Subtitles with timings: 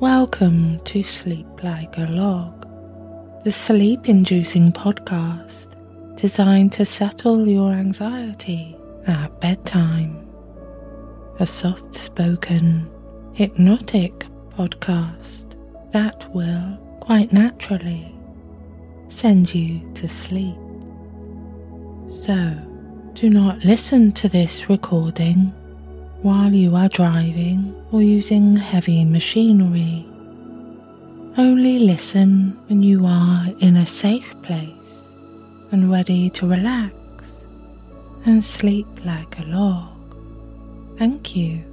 [0.00, 2.66] Welcome to Sleep Like a Log,
[3.44, 5.76] the sleep inducing podcast
[6.16, 10.26] designed to settle your anxiety at bedtime.
[11.38, 12.90] A soft spoken,
[13.34, 14.24] hypnotic
[14.56, 15.54] podcast
[15.92, 18.18] that will, quite naturally,
[19.08, 20.56] send you to sleep.
[22.08, 22.56] So,
[23.12, 25.52] do not listen to this recording
[26.22, 30.06] while you are driving or using heavy machinery.
[31.38, 35.08] Only listen when you are in a safe place
[35.72, 36.92] and ready to relax
[38.26, 39.88] and sleep like a log.
[40.98, 41.69] Thank you.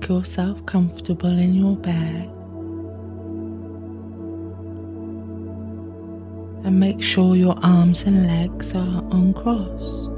[0.00, 2.24] Make yourself comfortable in your bed
[6.64, 10.09] and make sure your arms and legs are uncrossed.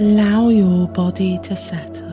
[0.00, 2.08] Allow your body to settle.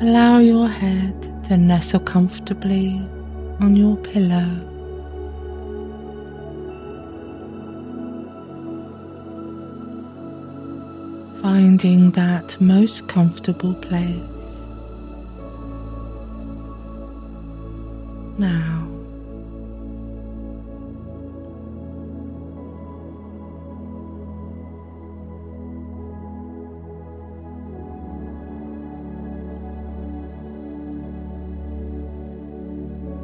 [0.00, 2.98] Allow your head to nestle comfortably
[3.60, 4.77] on your pillow.
[11.48, 14.66] Finding that most comfortable place.
[18.36, 18.84] Now,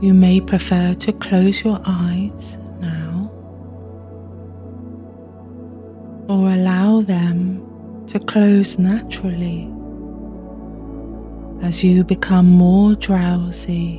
[0.00, 3.30] You may prefer to close your eyes now
[6.28, 7.64] or allow them
[8.08, 9.70] to close naturally
[11.62, 13.98] as you become more drowsy.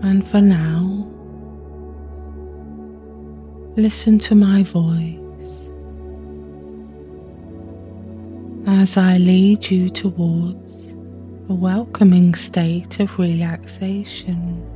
[0.00, 1.06] And for now,
[3.76, 5.70] listen to my voice
[8.66, 10.92] as I lead you towards
[11.48, 14.67] a welcoming state of relaxation.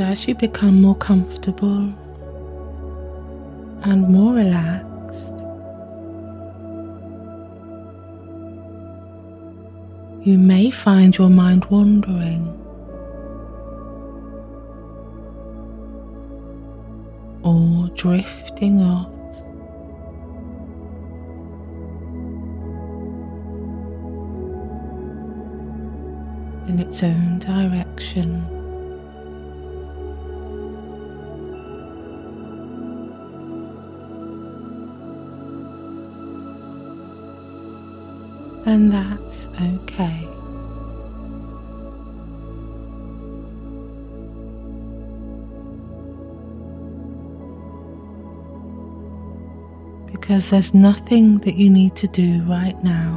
[0.00, 1.92] And as you become more comfortable
[3.82, 5.40] and more relaxed,
[10.26, 12.46] you may find your mind wandering.
[17.42, 19.12] Or drifting off.
[26.68, 28.59] in its own direction.
[38.70, 40.28] And that's okay.
[50.12, 53.16] Because there's nothing that you need to do right now.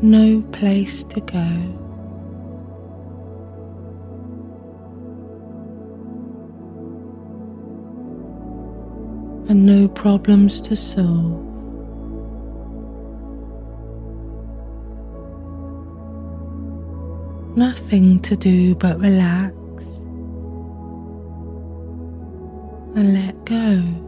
[0.00, 1.87] No place to go.
[9.48, 11.44] And no problems to solve.
[17.56, 19.54] Nothing to do but relax
[22.94, 24.07] and let go.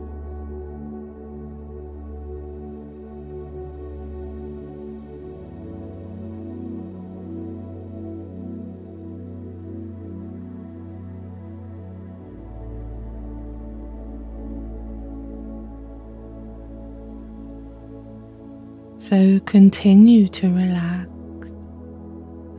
[19.46, 21.06] Continue to relax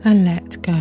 [0.04, 0.72] and let go.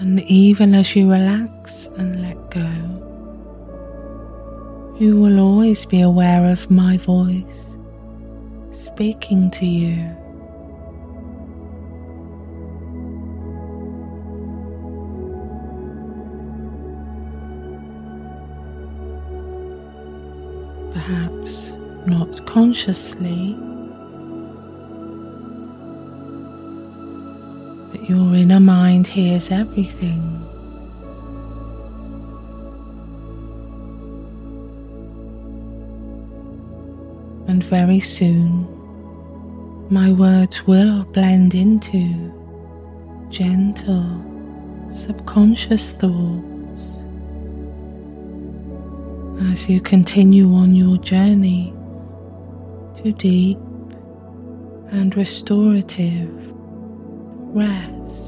[0.00, 2.68] And even as you relax and let go,
[4.98, 7.76] you will always be aware of my voice
[8.72, 10.21] speaking to you.
[22.40, 23.54] Consciously,
[27.90, 30.38] but your inner mind hears everything.
[37.48, 38.66] And very soon,
[39.90, 42.32] my words will blend into
[43.30, 44.24] gentle
[44.90, 47.02] subconscious thoughts
[49.50, 51.74] as you continue on your journey
[53.02, 53.58] to deep
[54.92, 56.30] and restorative
[57.54, 58.22] rest.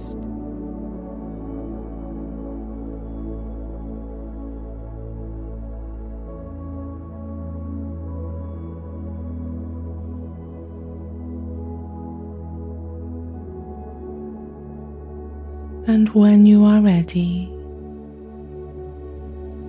[15.87, 17.45] And when you are ready,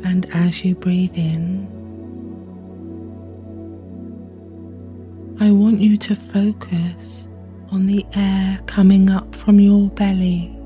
[0.04, 1.75] and as you breathe in,
[5.37, 7.27] I want you to focus
[7.69, 10.57] on the air coming up from your belly,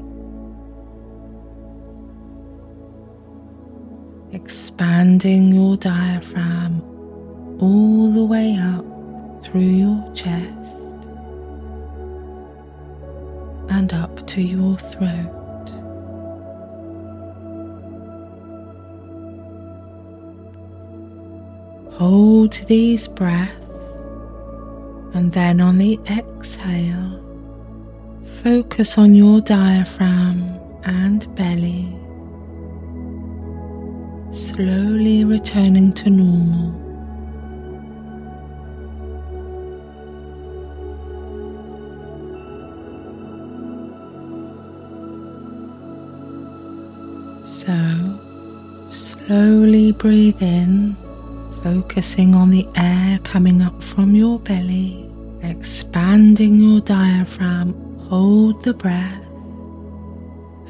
[4.32, 6.82] expanding your diaphragm
[7.60, 8.86] all the way up
[9.44, 10.78] through your chest
[13.70, 15.36] and up to your throat.
[21.94, 23.59] Hold these breaths
[25.20, 27.20] and then on the exhale,
[28.42, 31.94] focus on your diaphragm and belly,
[34.32, 36.72] slowly returning to normal.
[47.44, 47.76] So,
[48.90, 50.96] slowly breathe in
[51.64, 55.09] focusing on the air coming up from your belly,
[55.42, 57.74] expanding your diaphragm.
[58.10, 59.24] Hold the breath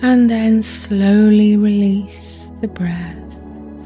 [0.02, 3.18] and then slowly release the breath,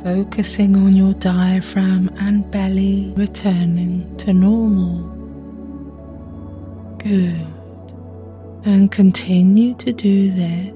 [0.04, 5.10] focusing on your diaphragm and belly returning to normal.
[6.98, 7.48] Good.
[8.66, 10.74] And continue to do this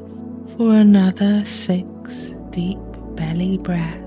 [0.57, 2.79] for another six deep
[3.15, 4.06] belly breaths.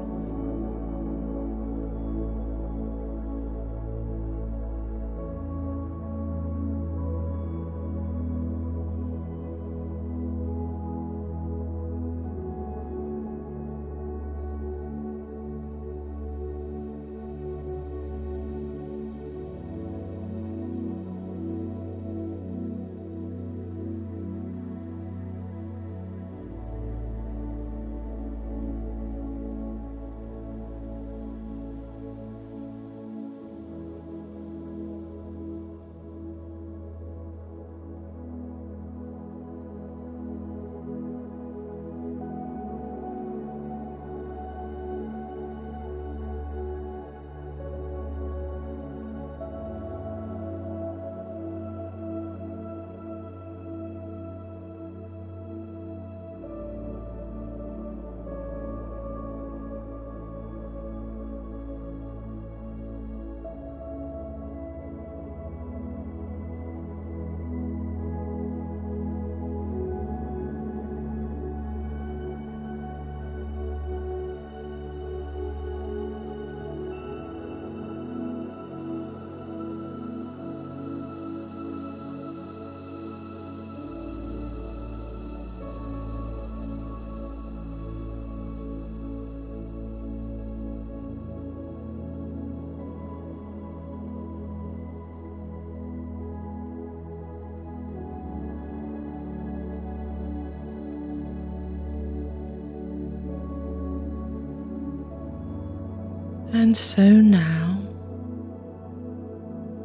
[106.70, 107.80] And so now,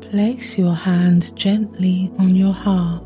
[0.01, 3.01] place your hand gently on your heart.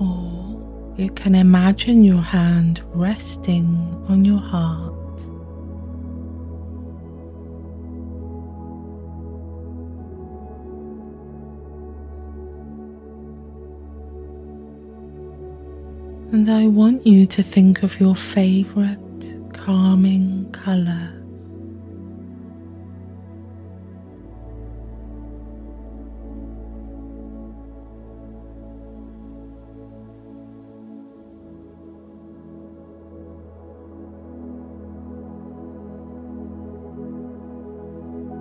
[0.00, 3.66] Or you can imagine your hand resting
[4.08, 5.20] on your heart.
[16.32, 19.07] And I want you to think of your favorite
[19.68, 21.12] calming color.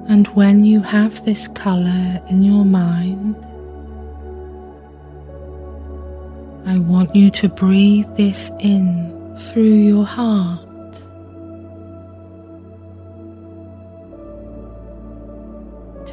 [0.08, 3.36] And when you have this color in your mind,
[6.66, 10.67] I want you to breathe this in through your heart.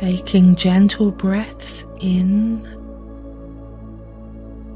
[0.04, 2.62] Taking gentle breaths in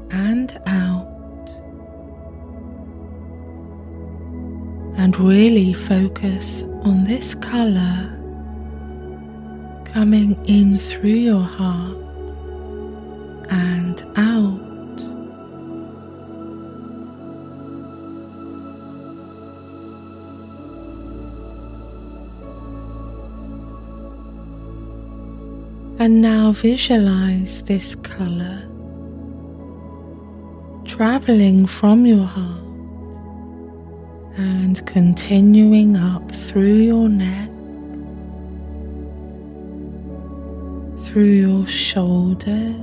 [0.09, 1.47] and out,
[4.97, 8.09] and really focus on this color
[9.85, 11.95] coming in through your heart
[13.51, 14.48] and out.
[26.01, 28.65] And now visualize this color
[30.85, 33.17] traveling from your heart
[34.37, 37.49] and continuing up through your neck,
[41.03, 42.75] through your shoulders.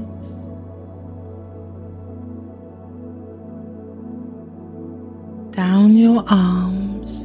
[5.56, 7.25] Down your arms,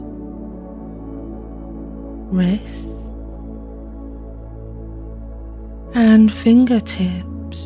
[2.33, 2.90] wrists,
[6.01, 7.61] and fingertips.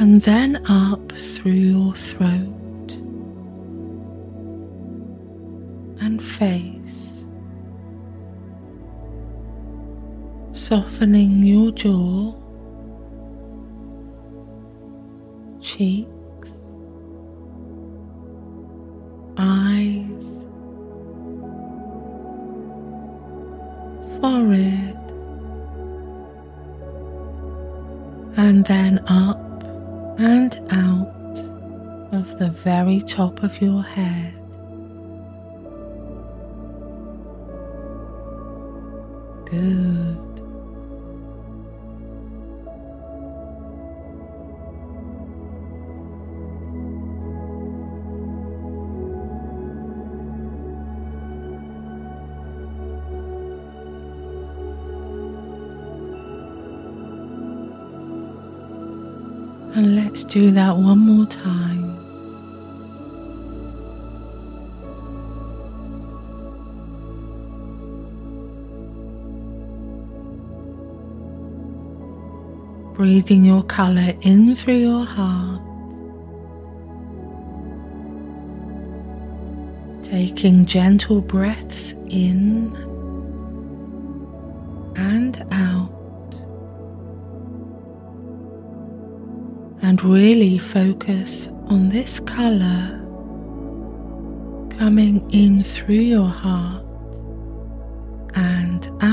[0.00, 2.90] And then up through your throat
[6.00, 7.24] and face,
[10.50, 12.34] softening your jaw,
[15.60, 16.11] cheek
[33.12, 34.32] top of your head.
[39.44, 40.18] Good.
[59.74, 61.81] And let's do that one more time.
[73.02, 75.60] Breathing your color in through your heart.
[80.04, 82.72] Taking gentle breaths in
[84.94, 85.90] and out.
[89.82, 93.00] and really focus on this color
[94.78, 96.86] coming in through your heart
[98.36, 99.11] and out.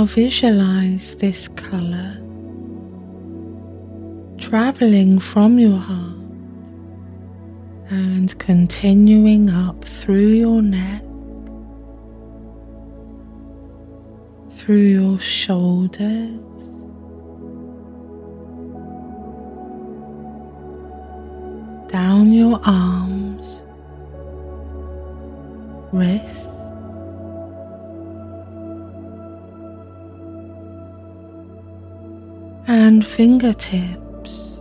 [0.00, 2.16] Now visualize this color
[4.38, 6.70] traveling from your heart
[7.90, 11.02] and continuing up through your neck,
[14.52, 16.30] through your shoulders.
[21.92, 23.62] Down your arms,
[25.92, 26.49] wrists,
[32.90, 34.58] and fingertips.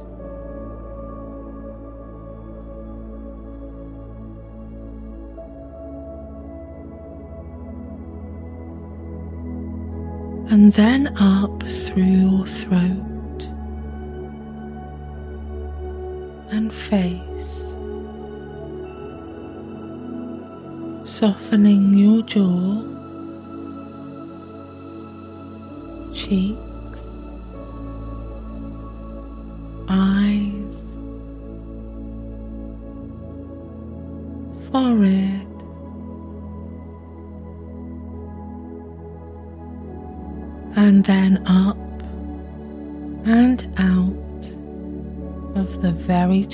[10.52, 13.42] and then up through your throat
[16.52, 17.74] and face,
[21.04, 22.84] softening your jaw,
[26.14, 26.69] cheeks,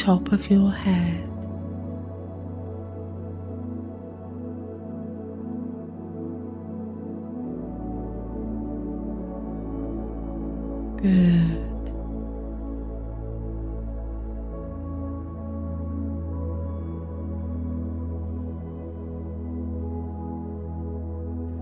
[0.06, 1.28] top of your head.
[11.02, 11.66] Good.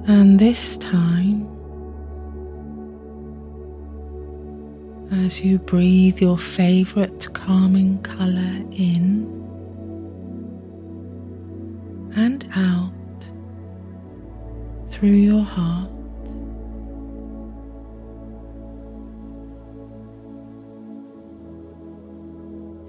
[0.05, 1.42] And this time,
[5.13, 9.29] as you breathe your favorite calming color in
[12.15, 12.91] and out
[14.89, 15.89] through your heart.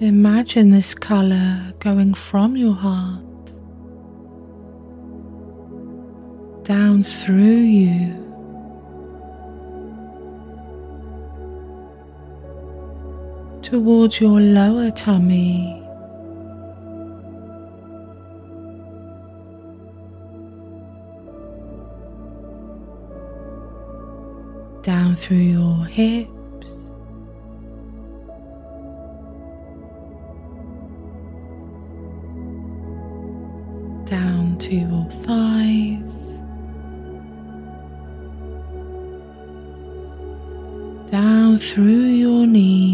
[0.00, 3.22] Imagine this color going from your heart
[6.64, 8.23] down through you
[13.74, 15.82] towards your lower tummy.
[24.82, 26.30] Down through your hips,
[34.08, 36.38] down to your thighs,
[41.10, 42.93] down through your knees.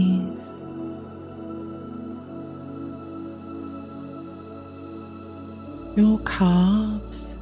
[6.00, 7.34] Your calves,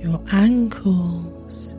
[0.00, 1.74] your ankles,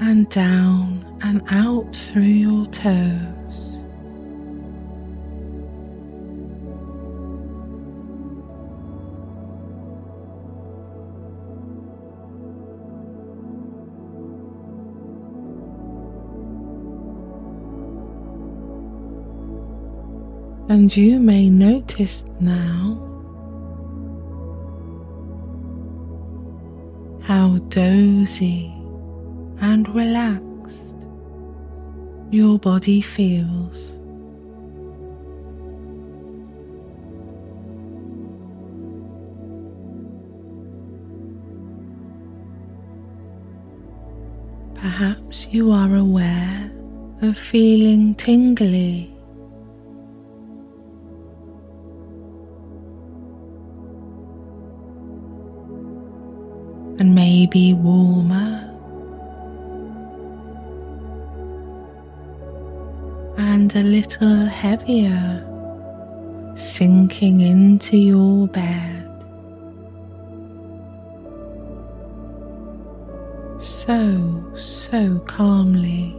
[0.00, 3.27] and down and out through your toes.
[20.88, 22.96] And you may notice now
[27.20, 28.72] how dozy
[29.60, 31.04] and relaxed
[32.30, 34.00] your body feels.
[44.76, 46.72] Perhaps you are aware
[47.20, 49.17] of feeling tingly
[57.08, 58.64] and maybe warmer
[63.38, 65.42] and a little heavier
[66.54, 69.06] sinking into your bed.
[73.58, 76.14] So, so calmly.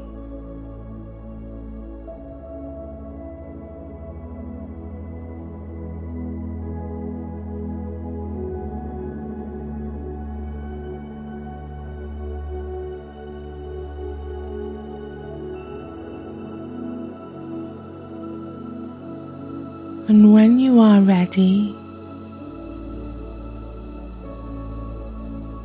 [20.79, 21.75] Are ready,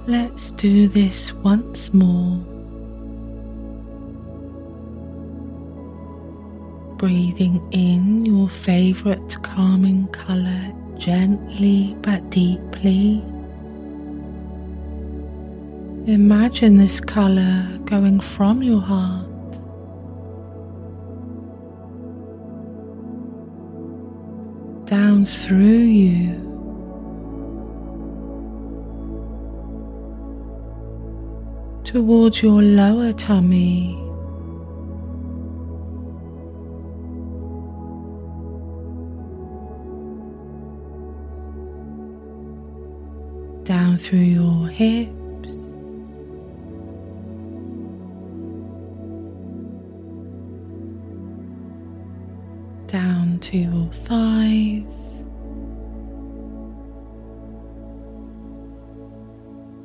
[0.07, 2.39] let's do this once more.
[6.97, 13.23] Breathing in your favorite calming color gently but deeply.
[16.07, 19.34] Imagine this color going from your heart
[24.95, 26.29] down through you.
[31.83, 33.97] Towards your lower tummy,
[43.65, 45.24] down through your hips,
[53.55, 55.23] to your thighs,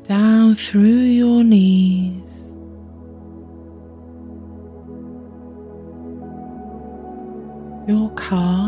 [0.07, 2.33] down through your knees.
[7.87, 8.58] Your calf.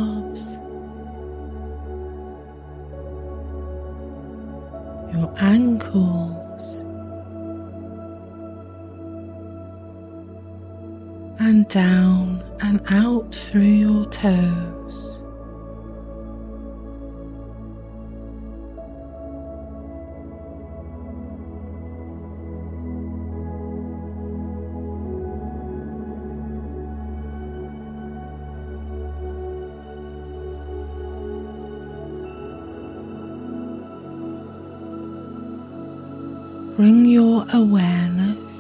[36.78, 38.54] Bring your awareness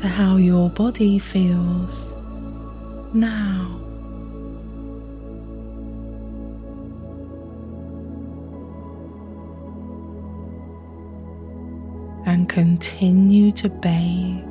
[0.00, 2.12] to how your body feels
[3.12, 3.78] now.
[12.24, 14.42] And continue to bathe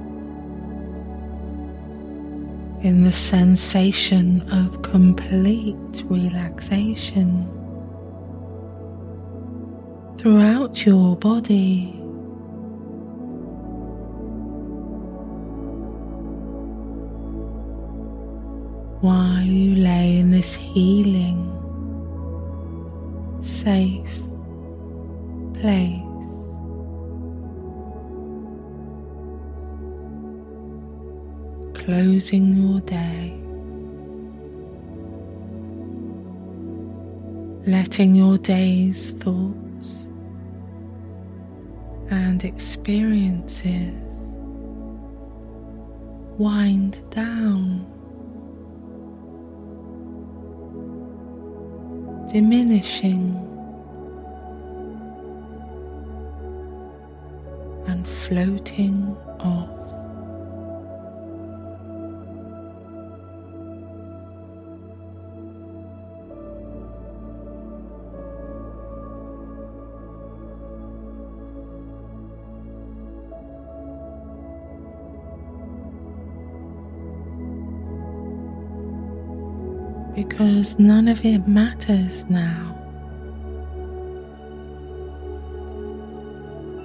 [2.83, 7.47] in the sensation of complete relaxation
[10.17, 12.00] throughout your body.
[19.01, 21.47] While you lay in this healing,
[23.41, 24.05] safe
[25.59, 25.99] place.
[31.83, 33.35] Closing your day,
[37.65, 40.07] letting your day's thoughts
[42.11, 43.95] and experiences
[46.37, 47.90] wind down.
[52.31, 53.35] Diminishing
[57.87, 59.80] and floating off.
[80.31, 82.73] Because none of it matters now.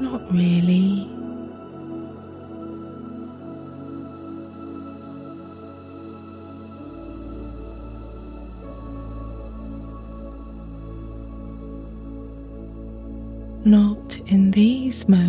[0.01, 1.09] Not really.
[13.65, 15.26] Not in these moments.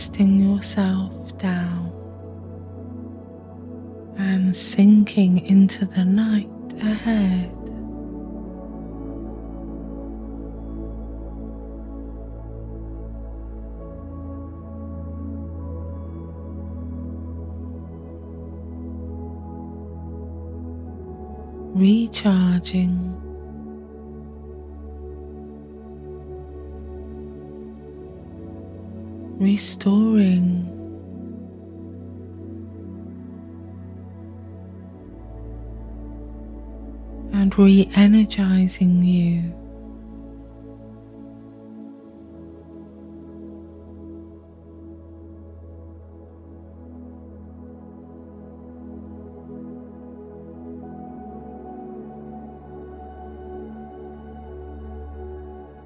[0.00, 1.92] Resting yourself down
[4.16, 6.48] and sinking into the night
[6.80, 7.52] ahead.
[21.74, 23.09] Recharging
[29.40, 30.76] restoring.
[37.32, 39.56] And re energizing you.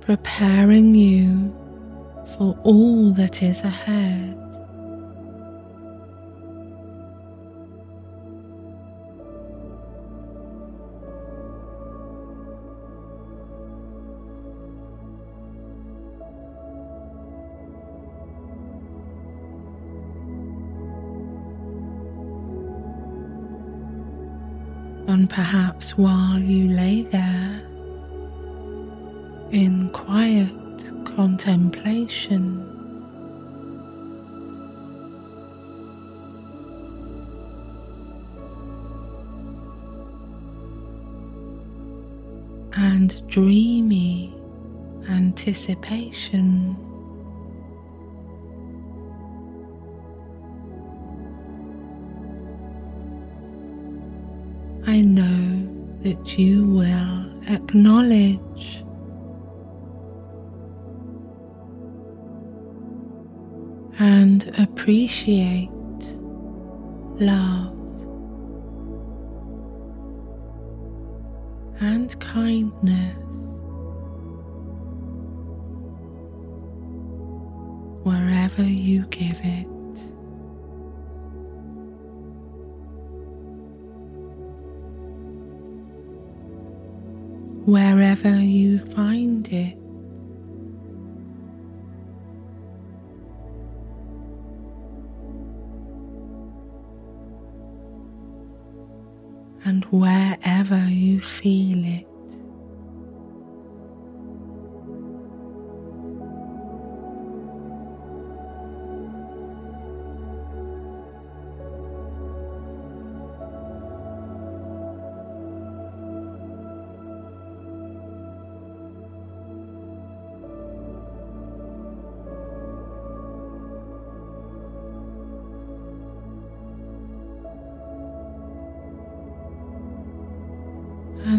[0.00, 1.63] Preparing you
[2.36, 4.40] for all that is ahead.
[25.06, 27.33] And perhaps while you lay there
[42.86, 44.34] And dreamy
[45.08, 46.76] anticipation.
[54.86, 55.66] I know
[56.02, 58.84] that you will acknowledge
[63.98, 65.70] and appreciate
[67.18, 67.73] love
[72.34, 73.16] kindness.
[78.02, 79.66] Wherever you give it,
[87.66, 89.83] wherever you find it.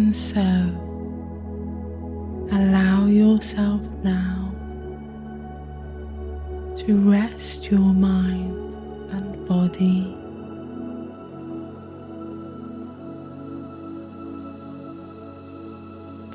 [0.06, 0.40] And so
[2.52, 4.54] allow yourself now
[6.78, 8.76] to rest your mind
[9.10, 10.16] and body.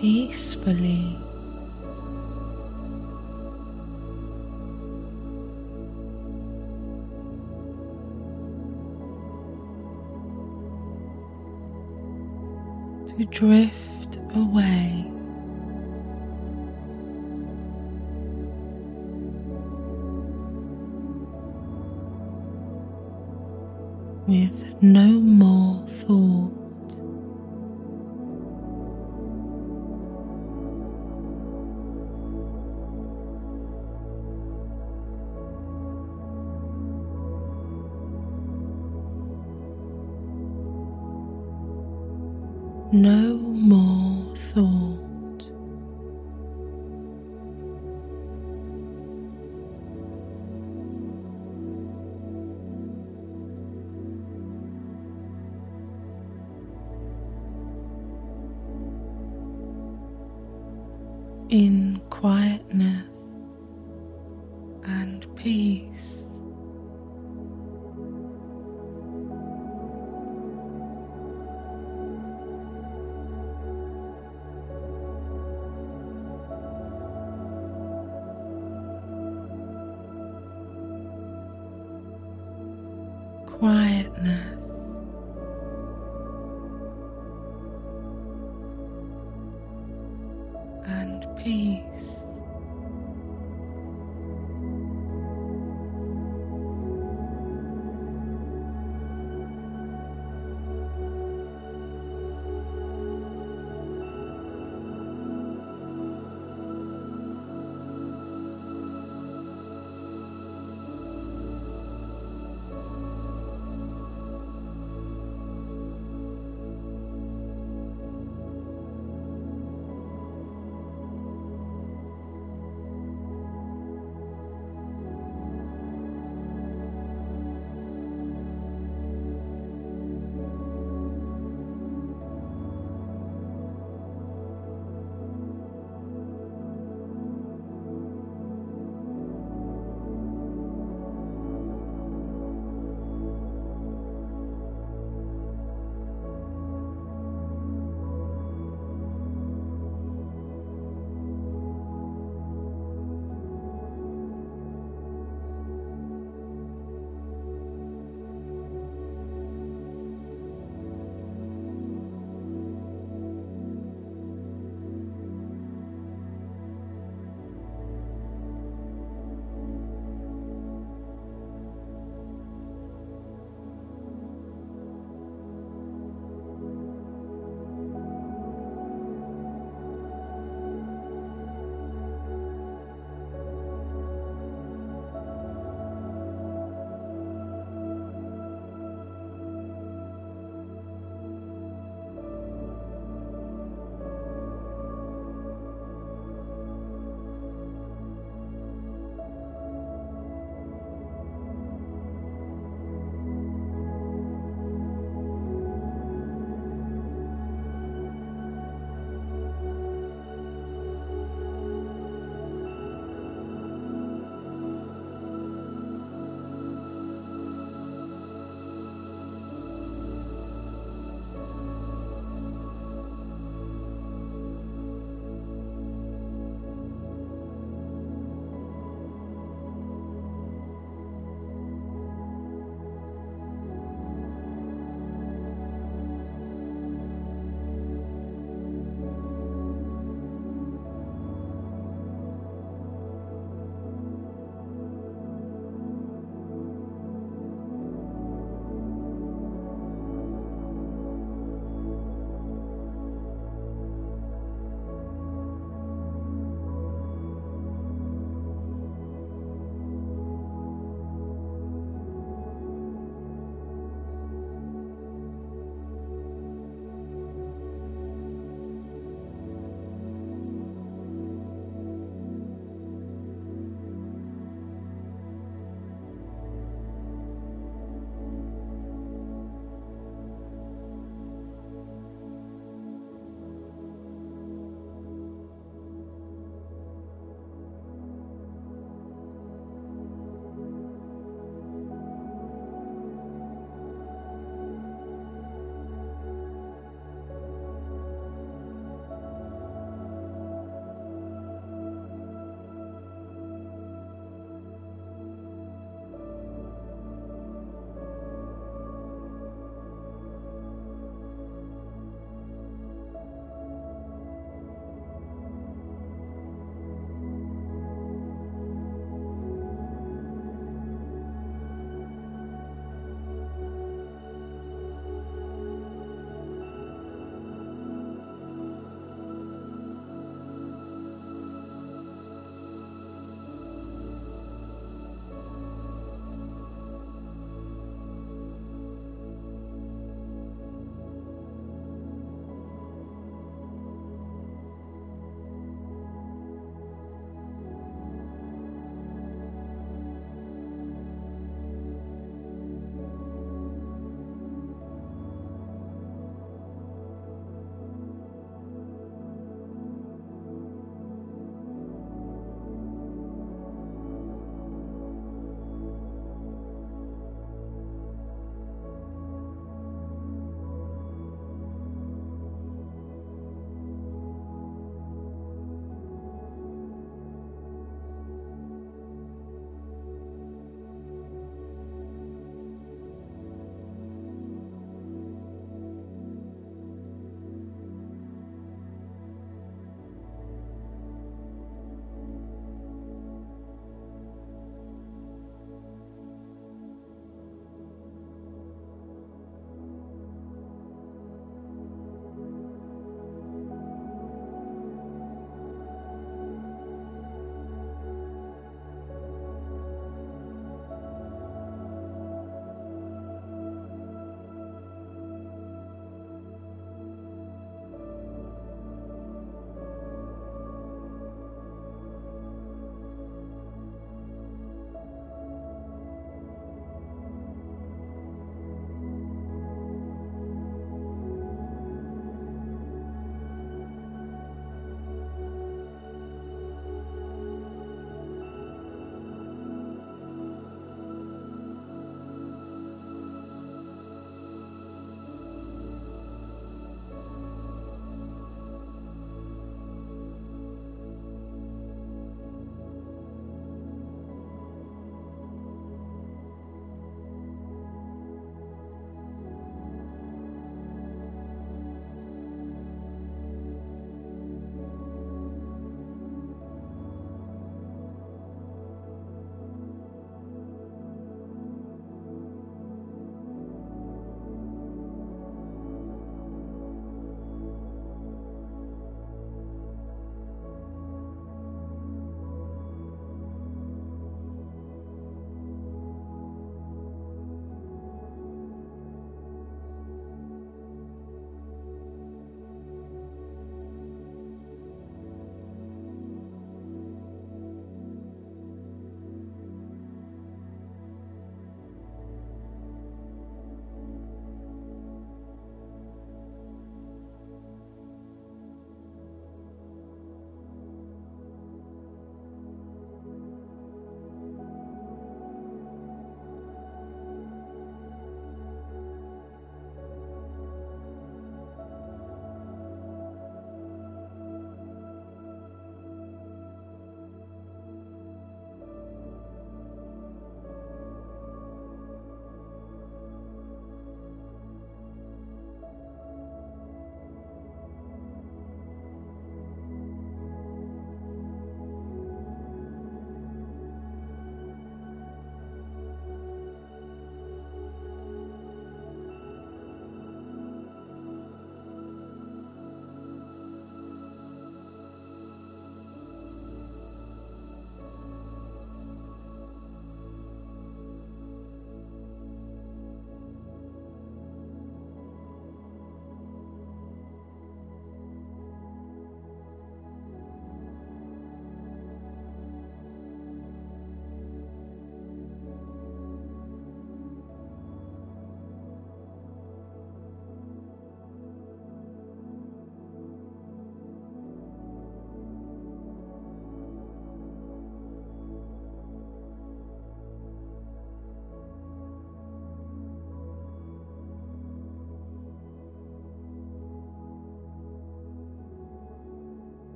[0.00, 1.25] Peacefully.
[13.30, 14.65] Drift away.